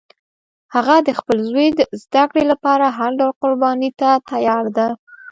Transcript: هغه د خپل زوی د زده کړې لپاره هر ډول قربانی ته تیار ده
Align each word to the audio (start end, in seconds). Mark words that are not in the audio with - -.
هغه 0.75 0.95
د 1.07 1.09
خپل 1.19 1.37
زوی 1.49 1.67
د 1.77 1.79
زده 2.03 2.23
کړې 2.29 2.43
لپاره 2.51 2.85
هر 2.97 3.11
ډول 3.19 3.33
قربانی 3.43 3.91
ته 3.99 4.09
تیار 4.29 4.65
ده 4.77 4.87